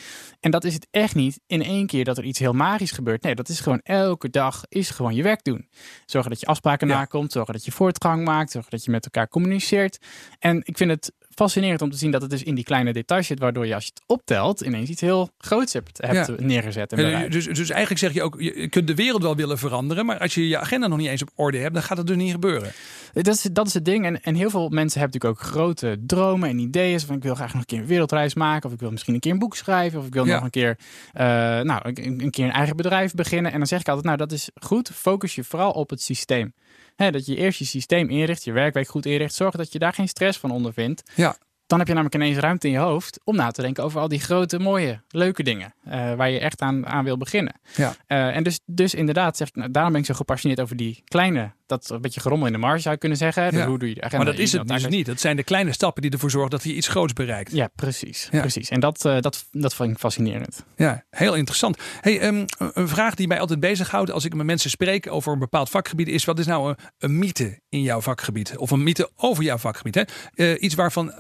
[0.41, 3.23] En dat is het echt niet in één keer dat er iets heel magisch gebeurt.
[3.23, 5.69] Nee, dat is gewoon elke dag is gewoon je werk doen.
[6.07, 6.95] Zorgen dat je afspraken Ja.
[6.95, 7.33] nakomt.
[7.33, 8.51] Zorgen dat je voortgang maakt.
[8.51, 9.99] Zorgen dat je met elkaar communiceert.
[10.39, 13.27] En ik vind het fascinerend om te zien dat het dus in die kleine details
[13.27, 16.35] zit, waardoor je als je het optelt ineens iets heel groots hebt, hebt Ja.
[16.39, 16.93] neergezet.
[16.93, 17.31] En.
[17.31, 20.35] Dus, dus eigenlijk zeg je ook, je kunt de wereld wel willen veranderen, maar als
[20.35, 22.73] je je agenda nog niet eens op orde hebt, dan gaat het dus niet gebeuren.
[23.13, 24.05] Dat is, dat is het ding.
[24.05, 27.01] En, en heel veel mensen hebben natuurlijk ook grote dromen en ideeën.
[27.01, 28.69] Van ik wil graag nog een keer een wereldreis maken.
[28.69, 29.99] Of ik wil misschien een keer een boek schrijven.
[30.01, 30.35] Of ik wil Ja.
[30.35, 30.79] nog een keer,
[31.13, 31.25] eh,
[31.61, 33.53] nou, een, een keer een eigen bedrijf beginnen.
[33.53, 34.91] En dan zeg ik altijd, nou dat is goed.
[34.95, 36.55] Focus je vooral op het systeem.
[36.97, 39.35] Dat je eerst je systeem inricht, je werkweek goed inricht.
[39.35, 41.03] Zorg dat je daar geen stress van ondervindt.
[41.15, 41.37] Ja.
[41.75, 44.09] Dan heb je namelijk ineens ruimte in je hoofd om na te denken over al
[44.09, 45.75] die grote, mooie, leuke dingen.
[45.85, 47.61] eh, waar je echt aan, aan wil beginnen.
[47.77, 47.95] Ja.
[48.07, 51.03] Eh, en dus, dus inderdaad, zeg ik, nou, daarom ben ik zo gepassioneerd over die
[51.05, 53.51] kleine, dat een beetje gerommel in de marge zou je kunnen zeggen.
[53.51, 53.67] Dus Ja.
[53.67, 54.25] hoe doe je de agenda?
[54.25, 55.07] Maar dat is het dus niet.
[55.07, 57.53] Dat zijn de kleine stappen die ervoor zorgen dat je iets groots bereikt.
[57.53, 58.29] Ja, precies.
[58.31, 58.41] Ja.
[58.41, 58.69] precies.
[58.69, 60.65] En dat, eh, dat, dat vind ik fascinerend.
[60.77, 61.79] Ja, heel interessant.
[62.01, 65.39] Hey, ehm, een vraag die mij altijd bezighoudt als ik met mensen spreek over een
[65.39, 68.57] bepaald vakgebied is: wat is nou een, een mythe in jouw vakgebied?
[68.57, 69.95] Of een mythe over jouw vakgebied?
[69.95, 70.03] Hè?
[70.35, 71.13] Eh, iets waarvan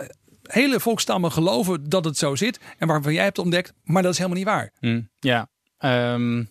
[0.52, 4.18] hele volkstammen geloven dat het zo zit en waarvan jij hebt ontdekt, maar dat is
[4.18, 4.72] helemaal niet waar.
[5.20, 5.48] Ja.
[5.78, 6.44] Ehm,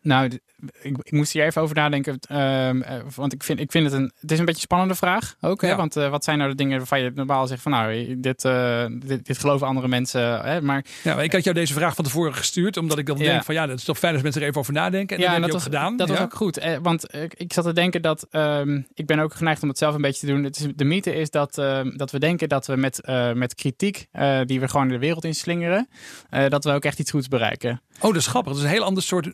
[0.00, 0.38] nou,
[0.82, 2.18] ik, ik moest hier even over nadenken.
[2.28, 4.12] ehm, eh, want ik vind, ik vind het een.
[4.20, 5.62] Het is een beetje een spannende vraag ook.
[5.62, 5.76] Hè?
[5.76, 8.84] Want eh, wat zijn nou de dingen waarvan je normaal zegt van nou, dit, eh,
[8.90, 10.40] dit, dit geloven andere mensen.
[10.40, 10.60] Hè?
[10.62, 13.24] Maar Ja, maar ik had jou deze vraag van tevoren gestuurd, omdat ik dan Ja.
[13.24, 15.16] denk van ja, dat is toch fijn als mensen er even over nadenken.
[15.16, 15.96] En ja, dat dat je ook was, gedaan.
[15.96, 16.58] Dat was ook goed.
[16.58, 18.26] Eh, want ik, ik zat te denken dat.
[18.30, 20.44] ehm, ik ben ook geneigd om het zelf een beetje te doen.
[20.44, 23.00] Het is, de mythe is dat, ehm, dat we denken dat we met,
[23.34, 24.06] met kritiek,
[24.44, 25.88] die we gewoon de wereld in slingeren,
[26.30, 27.80] eh, dat we ook echt iets goeds bereiken.
[27.96, 28.52] Oh, dat is grappig.
[28.52, 29.32] Dat is een heel ander soort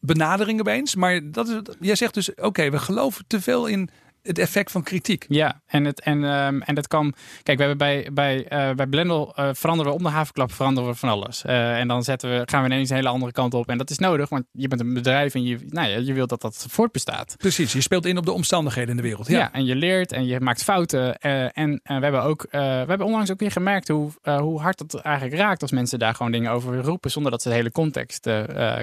[0.00, 0.94] benadering opeens.
[0.94, 3.90] Maar dat is, jij zegt dus, oké, we geloven te veel in
[4.22, 5.24] het effect van kritiek.
[5.28, 7.14] Ja, en, het, en, ehm, en dat kan.
[7.42, 10.90] Kijk, we hebben bij, bij, eh, bij Blendel eh, veranderen we om de havenklap veranderen
[10.90, 11.44] we van alles.
[11.44, 13.68] Eh, en dan zetten we, gaan we ineens een hele andere kant op.
[13.68, 16.28] En dat is nodig, want je bent een bedrijf en je, nou ja, je wilt
[16.28, 17.34] dat dat voortbestaat.
[17.36, 19.26] Precies, je speelt in op de omstandigheden in de wereld.
[19.26, 19.38] Ja.
[19.38, 21.18] Ja, en je leert en je maakt fouten.
[21.18, 25.36] en we hebben ook, we hebben onlangs ook weer gemerkt hoe, hoe hard het eigenlijk
[25.36, 28.30] raakt als mensen daar gewoon dingen over roepen zonder dat ze de hele context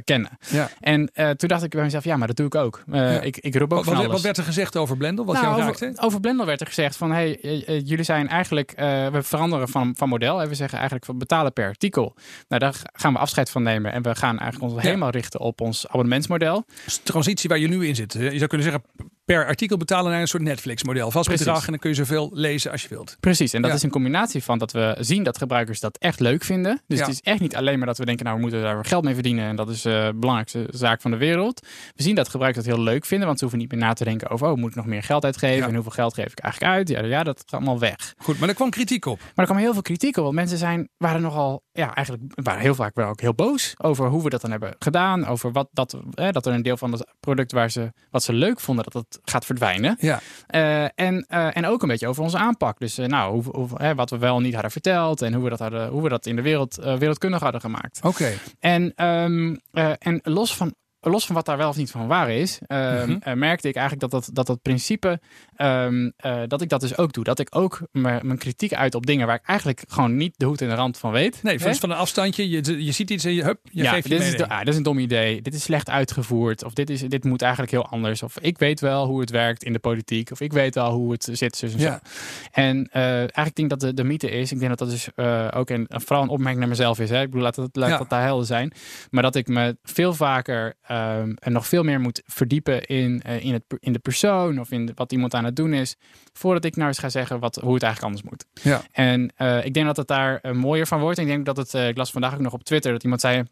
[0.04, 0.38] kennen.
[0.50, 0.70] ja.
[0.80, 2.84] En toen dacht ik bij mezelf, ja, maar dat doe ik ook.
[2.92, 3.22] Ja.
[3.22, 4.12] ik, ik roep ook Wat, van alles.
[4.12, 5.26] wat werd er gezegd over Blendel?
[5.28, 6.02] Wat Nou, jou over, raakte?
[6.02, 9.68] over Blendel werd er gezegd van, hey, eh, eh, jullie zijn eigenlijk, eh, we veranderen
[9.70, 10.42] van, van model.
[10.42, 12.16] En we zeggen eigenlijk van betalen per artikel.
[12.48, 13.92] Nou, daar gaan we afscheid van nemen.
[13.92, 14.88] En we gaan eigenlijk ons Ja.
[14.90, 16.66] helemaal richten op ons abonnementsmodel.
[16.86, 18.14] Dus de transitie waar je nu in zit.
[18.14, 18.84] Je zou kunnen zeggen,
[19.28, 21.12] per artikel betalen naar een soort Netflix-model.
[21.12, 21.46] Vast Precies.
[21.46, 23.18] bedrag en dan kun je zoveel lezen als je wilt.
[23.20, 23.78] Precies, en dat Ja.
[23.78, 26.82] is een combinatie van dat we zien dat gebruikers dat echt leuk vinden.
[26.88, 27.06] Dus Ja.
[27.06, 29.14] het is echt niet alleen maar dat we denken, nou we moeten daar geld mee
[29.14, 31.68] verdienen en dat is eh, de belangrijkste zaak van de wereld.
[31.96, 34.04] We zien dat gebruikers dat heel leuk vinden, want ze hoeven niet meer na te
[34.04, 35.68] denken over, oh moet ik nog meer geld uitgeven Ja.
[35.68, 36.90] en hoeveel geld geef ik eigenlijk uit?
[36.90, 38.14] Ja, ja dat gaat allemaal weg.
[38.18, 39.20] Goed, maar er kwam kritiek op.
[39.20, 42.62] Maar er kwam heel veel kritiek op, want mensen zijn, waren nogal, ja eigenlijk waren
[42.62, 45.68] heel vaak wel ook heel boos over hoe we dat dan hebben gedaan, over wat,
[45.72, 48.84] dat, eh, dat er een deel van het product waar ze, wat ze leuk vonden,
[48.84, 49.96] dat dat gaat verdwijnen.
[50.00, 52.80] Ja, Eh, en, eh, en ook een beetje over onze aanpak.
[52.80, 55.50] Dus eh, nou, hoe, hoe- hè, wat we wel niet hadden verteld en hoe we
[55.50, 58.00] dat, hadden, hoe we dat in de wereld wereldkundig hadden gemaakt.
[58.04, 58.34] oké.
[58.60, 60.76] En, ehm, eh, en los van.
[61.00, 63.38] Los van wat daar wel of niet van waar is, ehm, Mhm.
[63.40, 65.20] merkte ik eigenlijk dat dat, dat, dat principe,
[65.58, 67.24] ehm, eh, dat ik dat dus ook doe.
[67.24, 70.62] Dat ik ook mijn kritiek uit op dingen waar ik eigenlijk gewoon niet de hoed
[70.62, 71.44] en de rand van weet.
[71.44, 74.10] Nee, van, van een afstandje, je, je ziet iets en je, hup, je ja, geeft
[74.10, 75.42] dit is, ah, dit is een dom idee.
[75.42, 76.64] Dit is slecht uitgevoerd.
[76.64, 78.24] Of dit, is, dit moet eigenlijk heel anders.
[78.24, 80.32] Of ik weet wel hoe het werkt in de politiek.
[80.32, 81.56] Of ik weet wel hoe het zit.
[81.56, 81.92] Zus en Ja.
[82.04, 82.10] zo.
[82.52, 84.52] En eh, eigenlijk denk ik dat de, de mythe is.
[84.52, 87.10] Ik denk dat dat dus eh, ook een, vooral een opmerking naar mezelf is.
[87.10, 87.22] Hè.
[87.22, 87.98] Ik bedoel, laat, dat, laat Ja.
[87.98, 88.72] dat daar helder zijn.
[89.10, 93.54] Maar dat ik me veel vaker ehm, en nog veel meer moet verdiepen in, in,
[93.54, 94.60] het, in de persoon.
[94.60, 95.98] Of in de- wat iemand aan het doen is.
[96.34, 98.64] Voordat ik nou eens ga zeggen wat, hoe het eigenlijk anders moet.
[98.64, 98.82] Ja.
[98.92, 101.18] En eh, ik denk dat het daar eh, mooier van wordt.
[101.18, 103.22] En ik denk dat het, eh, ik las vandaag ook nog op Twitter dat iemand
[103.22, 103.44] zei.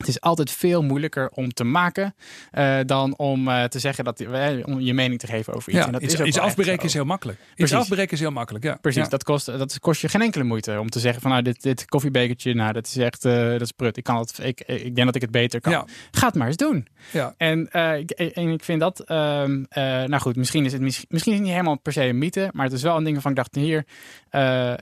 [0.00, 2.14] Het is altijd veel moeilijker om te maken
[2.50, 5.78] eh, dan om eh, te zeggen dat eh, om je mening te geven over iets.
[5.78, 7.38] Ja, en dat iets, is ook iets afbreken is heel makkelijk.
[7.38, 7.76] Iets Precies.
[7.76, 8.78] afbreken is heel makkelijk, ja.
[8.80, 9.08] Precies, Ja.
[9.08, 11.84] dat, kost, dat kost je geen enkele moeite om te zeggen van nou dit, dit
[11.84, 13.96] koffiebekertje, nou dat is echt dat is prut.
[13.96, 15.72] Ik, kan het, ik, ik denk dat ik het beter kan.
[15.72, 15.84] Ja.
[16.10, 16.86] Ga het maar eens doen.
[17.10, 17.34] Ja.
[17.36, 17.60] En,
[17.98, 21.38] ik, en ik vind dat, ehm, eh, nou goed, misschien is het misschien, misschien is
[21.38, 23.36] het niet helemaal per se een mythe, maar het is wel een ding waarvan ik
[23.36, 23.84] dacht hier,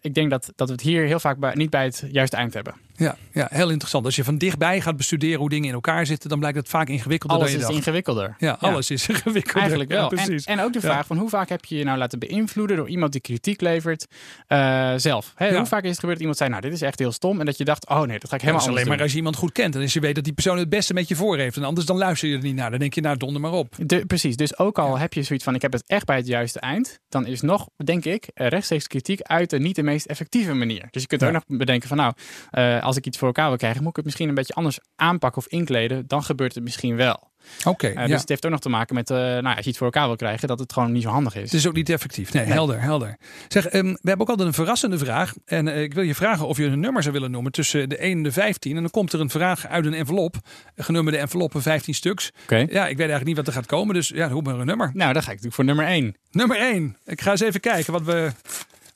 [0.00, 2.54] ik denk dat, dat we het hier heel vaak bij, niet bij het juiste eind
[2.54, 2.74] hebben.
[2.98, 4.04] Ja, ja, heel interessant.
[4.04, 6.88] Als je van dichtbij gaat bestuderen hoe dingen in elkaar zitten, dan blijkt het vaak
[6.88, 7.86] ingewikkelder Alles dan je is dacht.
[7.86, 8.34] ingewikkelder.
[8.38, 9.60] Ja, alles is ingewikkelder.
[9.60, 10.10] Eigenlijk wel.
[10.10, 10.44] en, precies.
[10.44, 13.12] en ook de vraag van hoe vaak heb je je nou laten beïnvloeden door iemand
[13.12, 14.06] die kritiek levert
[14.46, 15.32] eh, zelf.
[15.34, 15.56] Hè.
[15.56, 17.40] Hoe vaak is het gebeurd dat iemand zei, nou dit is echt heel stom.
[17.40, 19.10] En dat je dacht, oh nee, dat ga ik dat helemaal is alleen maar als
[19.10, 21.16] je iemand goed kent en als je weet dat die persoon het beste met je
[21.16, 21.56] voor heeft.
[21.56, 22.70] En anders dan luister je er niet naar.
[22.70, 23.74] Dan denk je, nou donder maar op.
[23.86, 26.26] De- precies, dus ook al heb je zoiets van ik heb het echt bij het
[26.26, 30.06] juiste eind, dan is nog, denk ik, eh, rechtstreeks kritiek uit de niet de meest
[30.06, 30.86] effectieve manier.
[30.90, 32.12] Dus je kunt ook nog bedenken van nou,
[32.50, 34.78] eh, als ik iets voor elkaar wil krijgen, moet ik het misschien een beetje anders
[34.98, 37.26] aanpakken of inkleden, dan gebeurt het misschien wel.
[37.64, 38.06] Oké, Eh.
[38.06, 40.06] Dus het heeft ook nog te maken met, eh, nou, als je iets voor elkaar
[40.06, 41.42] wil krijgen, dat het gewoon niet zo handig is.
[41.42, 42.32] Het is ook niet effectief.
[42.32, 42.52] Nee, Nee.
[42.52, 43.16] helder, helder.
[43.48, 45.34] Zeg, ehm, we hebben ook altijd een verrassende vraag.
[45.44, 48.04] En eh, ik wil je vragen of je een nummer zou willen noemen tussen de
[48.04, 48.76] 1 en de 15.
[48.76, 50.36] En dan komt er een vraag uit een envelop.
[50.76, 52.30] Genummerde enveloppen, 15 stuks.
[52.42, 52.56] Oké.
[52.56, 53.94] Ja, ik weet eigenlijk niet wat er gaat komen.
[53.94, 54.90] Dus ja, roep maar een nummer.
[54.94, 56.16] Nou, dan ga ik natuurlijk voor nummer 1.
[56.30, 56.96] Nummer 1.
[57.04, 58.30] Ik ga eens even kijken wat we,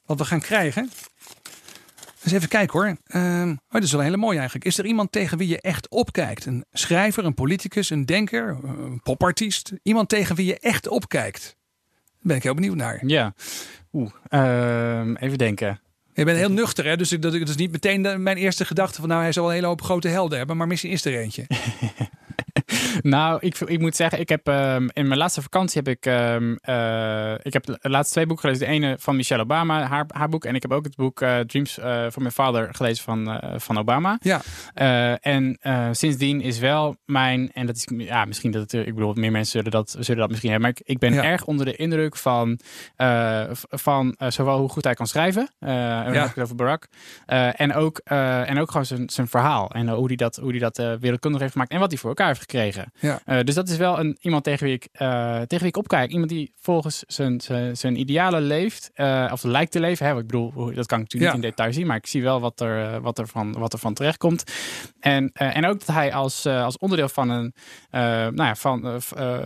[0.07, 0.91] wat we gaan krijgen.
[2.25, 2.97] Eens even kijken hoor.
[3.07, 4.67] Ehm, oh, dat is wel een hele mooie eigenlijk.
[4.67, 6.47] Is er iemand tegen wie je echt opkijkt?
[6.47, 9.73] Een schrijver, een politicus, een denker, een popartiest?
[9.83, 11.43] Iemand tegen wie je echt opkijkt?
[11.43, 13.03] Daar ben ik heel benieuwd naar.
[13.07, 13.35] Ja.
[13.93, 15.81] Oeh, ehm, even denken.
[16.15, 16.97] Je bent heel nuchter, hè?
[16.97, 19.47] dus ik- dat, dat is niet meteen de- mijn eerste gedachte van nou, hij zal
[19.47, 21.47] een hele hoop grote helden hebben, maar misschien is er eentje.
[23.03, 27.35] Nou, ik, ik moet zeggen, ik heb ehm, in mijn laatste vakantie heb ik, eh,
[27.43, 28.67] ik heb de laatste twee boeken gelezen.
[28.67, 30.45] De ene van Michelle Obama, haar, haar boek.
[30.45, 33.79] En ik heb ook het boek eh, Dreams uh, for My Father gelezen van, van
[33.79, 34.19] Obama.
[34.23, 34.41] Ja.
[35.21, 35.59] en
[35.93, 39.53] sindsdien is wel mijn, en dat is, ja, misschien dat het, ik bedoel, meer mensen
[39.53, 40.69] zullen dat, zullen dat misschien hebben.
[40.71, 41.23] Maar ik, ik ben Ja.
[41.25, 42.59] erg onder de indruk van,
[43.71, 45.51] van zowel hoe goed hij kan schrijven.
[45.59, 46.33] en Ja.
[46.39, 46.89] over Barack.
[47.27, 49.71] Eh, en, ook, eh, en ook gewoon zijn, zijn verhaal.
[49.71, 51.71] En hoe hij dat, hoe die dat eh, wereldkundig heeft gemaakt.
[51.73, 52.82] En wat hij voor elkaar heeft gekregen.
[53.01, 53.21] Ja.
[53.25, 56.11] Eh, dus dat is wel een, iemand tegen wie, ik, eh, tegen wie ik opkijk.
[56.11, 58.91] Iemand die volgens zijn, zijn, zijn idealen leeft.
[58.95, 60.07] eh, of lijkt te leven.
[60.07, 60.13] Hè?
[60.19, 61.37] Ik bedoel, dat kan ik natuurlijk Ja.
[61.37, 61.87] niet in detail zien.
[61.87, 64.45] Maar ik zie wel wat er, wat er, van, wat er van terecht komt.
[65.01, 67.55] En, en ook dat hij als, als onderdeel van, een,
[67.91, 69.01] nou ja, van,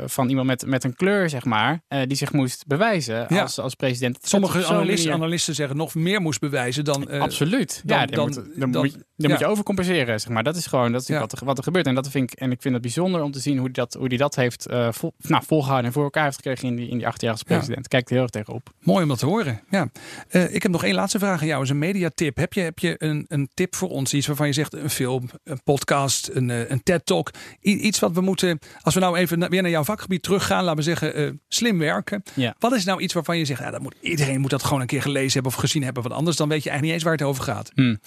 [0.07, 1.81] van iemand met, met een kleur, zeg maar.
[2.07, 3.43] die zich moest bewijzen Ja.
[3.43, 4.19] als, als president.
[4.23, 7.11] Sommige analisten, analisten zeggen nog meer moest bewijzen dan...
[7.11, 7.83] Absoluut.
[7.85, 10.43] dan- ja, dan, dan- moet, dan, moet, je- dan moet je overcompenseren, zeg maar.
[10.43, 11.87] Dat is gewoon dat is wat, er, wat er gebeurt.
[11.87, 13.95] En dat vind ik, en ik vind het bijzonder om te zien hoe hij dat,
[13.95, 16.89] hoe die dat heeft eh, vol, nou, volgehouden en voor elkaar heeft gekregen in die,
[16.89, 17.55] in die acht jaar als Ja.
[17.57, 17.89] president.
[17.89, 18.71] Kijk er heel erg tegenop.
[18.81, 19.61] Mooi om dat te horen.
[19.71, 19.89] Ja.
[20.29, 21.63] Eh, ik heb nog één laatste vraag aan jou.
[21.63, 22.37] Is een mediatip.
[22.37, 24.15] Heb je, heb je een, een tip voor ons?
[24.15, 27.31] Iets waarvan je zegt een film, een podcast, een, eh, een TED-talk.
[27.61, 30.83] Iets wat we moeten, als we nou even weer naar jouw vakgebied teruggaan, laten we
[30.83, 32.23] zeggen slim werken.
[32.35, 32.55] Ja.
[32.59, 34.87] Wat is nou iets waarvan je zegt, ja, dat moet, iedereen moet dat gewoon een
[34.87, 36.03] keer gelezen hebben of gezien hebben.
[36.03, 37.71] Want anders dan weet je eigenlijk niet eens waar het over gaat.
[37.75, 37.99] Hmm.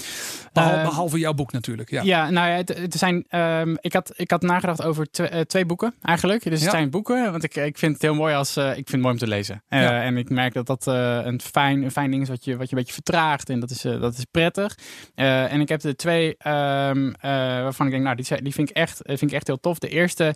[0.54, 1.90] Behalve, Eh, behalve jouw boek natuurlijk.
[1.90, 2.02] Ja.
[2.04, 5.66] Ja, nou ja, het, het zijn, ehm, ik, had, ik had nagedacht over eh, twee
[5.66, 6.44] boeken eigenlijk.
[6.44, 6.66] Dus Ja.
[6.66, 9.02] het zijn boeken, want ik, ik vind het heel mooi als eh, ik vind het
[9.02, 9.64] mooi om te lezen.
[9.68, 10.02] Eh, Ja.
[10.02, 12.76] En ik merk dat dat een, fijn, een fijn ding is wat je, wat je
[12.76, 13.50] een beetje vertraagt.
[13.50, 14.78] En dat is, dat is prettig.
[15.16, 18.76] En ik heb de twee ehm, eh, waarvan ik denk, nou, die, die vind, ik
[18.76, 19.80] echt, vind ik echt heel tof.
[19.80, 20.36] De eerste,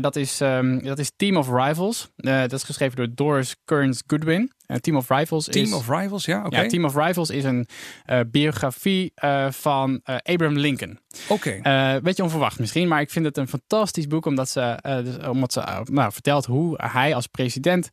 [0.00, 2.10] dat, is, ehm, dat is Team of Rivals.
[2.16, 4.52] Dat is geschreven door Doris Kearns Goodwin.
[4.66, 5.72] Eh, Team of Rivals Team is...
[5.72, 6.60] of Rivals, ja, oké.
[6.60, 7.66] Ja, Team of Rivals is een
[8.04, 10.98] eh, biografie eh, van Abraham Lincoln.
[11.28, 11.50] Oké.
[11.62, 15.52] Eh beetje onverwacht misschien, maar ik vind het een fantastisch boek omdat ze, dus, omdat
[15.52, 17.90] ze nou, vertelt hoe hij als president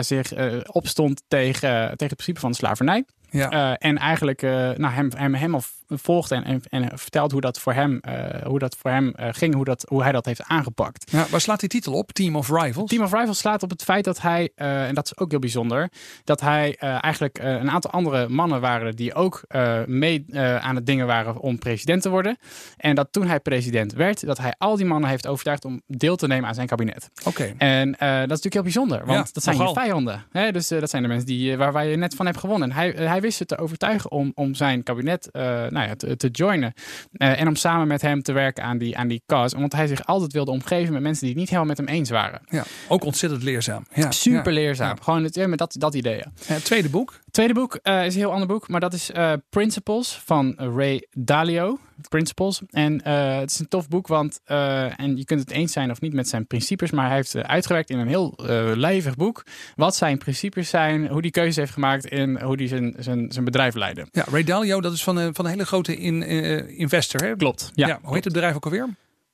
[0.00, 0.32] zich
[0.66, 3.04] opstond tegen, tegen het principe van de slavernij.
[3.34, 3.50] Ja.
[3.50, 7.60] Eh, en eigenlijk eh, nou, hem, hem helemaal volgt en, en, en vertelt hoe dat
[7.60, 11.10] voor hem, eh, hoe dat voor hem ging, hoe, dat, hoe hij dat heeft aangepakt.
[11.10, 11.26] ja.
[11.30, 12.12] Waar slaat die titel op?
[12.12, 12.90] Team of Rivals?
[12.90, 15.88] Team of Rivals slaat op het feit dat hij, en dat is ook heel bijzonder,
[16.24, 19.42] dat hij eigenlijk een aantal andere mannen waren die ook
[19.86, 22.36] mee aan het dingen waren om president te worden.
[22.76, 26.16] En dat toen hij president werd, dat hij al die mannen heeft overtuigd om deel
[26.16, 27.10] te nemen aan zijn kabinet.
[27.24, 27.54] Oké.
[27.58, 29.74] En dat is natuurlijk heel bijzonder, want Ja, dat zijn nogal.
[29.74, 30.24] je vijanden.
[30.30, 30.52] Hè?
[30.52, 32.70] Dus dat zijn de mensen die, waar, waar je net van hebt gewonnen.
[32.70, 36.16] En hij, hij wist ze te overtuigen om, om zijn kabinet eh, nou ja, te,
[36.16, 36.72] te joinen.
[37.12, 39.58] Eh, en om samen met hem te werken aan die, aan die cause.
[39.58, 42.10] Want hij zich altijd wilde omgeven met mensen die het niet helemaal met hem eens
[42.10, 42.40] waren.
[42.48, 42.64] Ja.
[42.88, 43.86] Ook ontzettend leerzaam.
[43.94, 44.10] Ja.
[44.10, 44.58] Super Ja.
[44.60, 45.00] leerzaam.
[45.00, 46.22] Gewoon het, ja, met dat, dat idee.
[46.46, 47.20] Eh, tweede boek.
[47.30, 49.10] Tweede boek eh, is een heel ander boek, maar dat is
[49.50, 51.78] Principles van Ray Dalio.
[52.08, 52.62] Principles.
[52.70, 53.08] En
[53.40, 56.28] het is een tof boek, want en je kunt het eens zijn of niet met
[56.28, 58.34] zijn principes, maar hij heeft uitgewerkt in een heel
[58.76, 59.44] lijvig boek
[59.76, 63.44] wat zijn principes zijn, hoe die keuze heeft gemaakt en hoe hij zijn, zijn, zijn
[63.44, 64.06] bedrijf leidde.
[64.12, 67.20] Ja, Ray Dalio, dat is van, een- van een hele grote in, eh, investor.
[67.24, 67.36] Hè?
[67.36, 67.70] Klopt.
[67.74, 68.88] Ja, Ja, hoe heet het bedrijf ook alweer?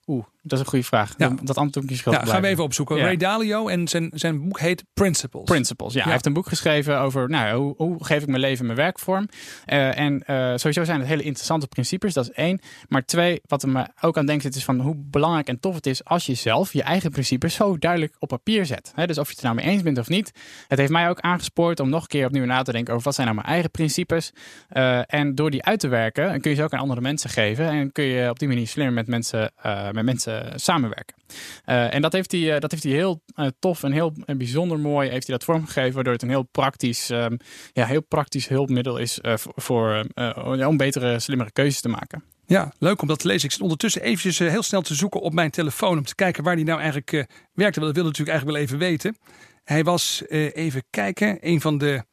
[0.07, 1.15] Oeh, dat is een goede vraag.
[1.17, 1.29] Ja.
[1.43, 2.97] Dat, antwoord moet je schuld Ja, gaan we even opzoeken.
[2.97, 3.03] Ja.
[3.03, 5.45] Ray Dalio en zijn, zijn boek heet Principles.
[5.45, 5.93] Principles.
[5.93, 8.79] Ja, hij heeft een boek geschreven over nou, hoe, hoe geef ik mijn leven mijn
[8.79, 9.29] werkvorm.
[9.65, 12.61] Eh, en eh, sowieso zijn het hele interessante principes, dat is één.
[12.89, 15.87] Maar twee, wat er me ook aan denkt, is van hoe belangrijk en tof het
[15.87, 18.93] is als je zelf je eigen principes zo duidelijk op papier zet.
[19.07, 20.33] Dus of je het er nou mee eens bent of niet.
[20.69, 23.15] Het heeft mij ook aangespoord om nog een keer opnieuw na te denken over wat
[23.15, 24.33] zijn nou mijn eigen principes.
[24.69, 27.69] Eh, en door die uit te werken, kun je ze ook aan andere mensen geven.
[27.69, 29.53] En kun je op die manier slimmer met mensen,
[29.93, 31.17] met mensen samenwerken.
[31.65, 34.37] Eh, en dat heeft hij, eh, dat heeft hij heel eh, tof en heel eh,
[34.37, 37.37] bijzonder mooi heeft hij dat vormgegeven, waardoor het een heel praktisch, ehm,
[37.73, 42.23] ja, heel praktisch hulpmiddel is eh, voor, eh, om betere, slimmere keuzes te maken.
[42.51, 43.45] Ja, leuk om dat te lezen.
[43.45, 46.45] Ik zit ondertussen eventjes eh, heel snel te zoeken op mijn telefoon om te kijken
[46.45, 47.81] waar hij nou eigenlijk eh, werkte.
[47.81, 49.17] Want dat wilde natuurlijk eigenlijk wel even weten.
[49.65, 52.05] Hij was, eh, even kijken, een van de,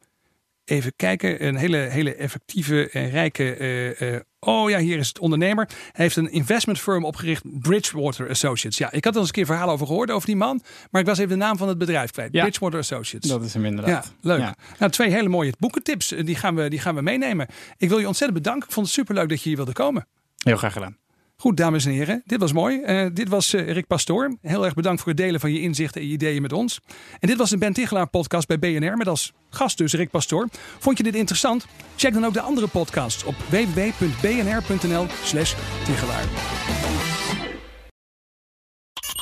[0.69, 5.19] even kijken, een hele, hele effectieve en rijke, eh, eh, oh ja, hier is het
[5.19, 5.65] ondernemer.
[5.67, 8.77] Hij heeft een investment firm opgericht, Bridgewater Associates.
[8.77, 11.07] Ja, ik had er eens een keer verhalen over gehoord over die man, maar ik
[11.07, 12.33] was even de naam van het bedrijf kwijt.
[12.33, 12.41] Ja.
[12.41, 13.29] Bridgewater Associates.
[13.29, 14.13] Dat is hem Ja, inderdaad.
[14.21, 14.39] leuk.
[14.39, 14.55] Ja.
[14.79, 16.11] Nou, twee hele mooie boekentips.
[16.11, 17.47] eh, Die gaan, we, die gaan we meenemen.
[17.77, 18.67] Ik wil je ontzettend bedanken.
[18.67, 20.07] Ik vond het superleuk dat je hier wilde komen.
[20.43, 20.97] Heel graag gedaan.
[21.39, 22.81] Goed, dames en heren, dit was mooi.
[22.81, 24.37] Eh, dit was eh, Rick Pastoor.
[24.41, 26.79] Heel erg bedankt voor het delen van je inzichten en je ideeën met ons.
[27.19, 30.47] En dit was de Ben Tichelaar podcast bij BNR met als gast dus Rick Pastoor.
[30.79, 31.65] Vond je dit interessant?
[31.95, 35.53] Check dan ook de andere podcasts op www.bnr.nl slash
[35.85, 36.25] Tichelaar.